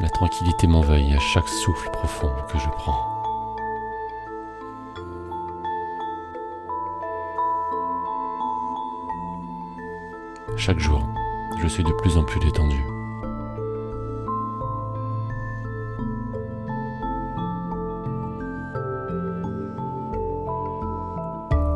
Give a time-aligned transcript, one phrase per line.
[0.00, 2.94] La tranquillité m'envahit à chaque souffle profond que je prends.
[10.56, 11.02] Chaque jour,
[11.60, 12.76] je suis de plus en plus détendu.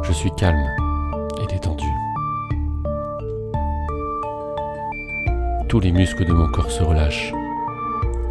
[0.04, 0.70] Je suis calme
[1.43, 1.89] et détendu.
[5.68, 7.32] Tous les muscles de mon corps se relâchent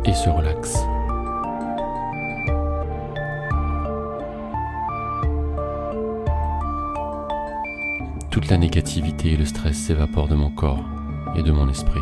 [0.05, 0.83] et se relaxent.
[8.29, 10.83] Toute la négativité et le stress s'évaporent de mon corps
[11.35, 11.99] et de mon esprit.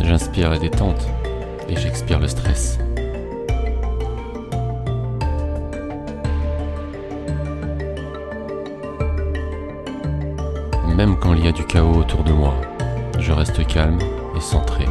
[0.00, 1.06] J'inspire la détente
[1.68, 2.78] et j'expire le stress.
[10.98, 12.56] Même quand il y a du chaos autour de moi,
[13.20, 14.00] je reste calme
[14.36, 14.84] et centré.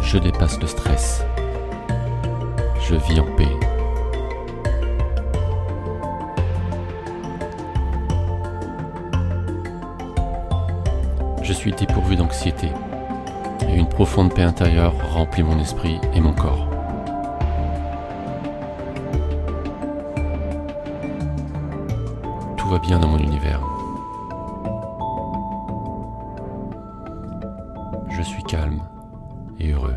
[0.00, 1.22] Je dépasse le stress.
[2.80, 3.44] Je vis en paix.
[11.42, 12.68] Je suis dépourvu d'anxiété
[13.68, 16.73] et une profonde paix intérieure remplit mon esprit et mon corps.
[22.78, 23.60] Bien dans mon univers.
[28.10, 28.82] Je suis calme
[29.58, 29.96] et heureux.